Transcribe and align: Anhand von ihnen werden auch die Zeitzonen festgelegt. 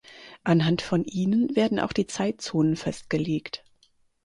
Anhand 0.43 0.81
von 0.81 1.03
ihnen 1.03 1.55
werden 1.55 1.79
auch 1.79 1.93
die 1.93 2.07
Zeitzonen 2.07 2.75
festgelegt. 2.75 3.63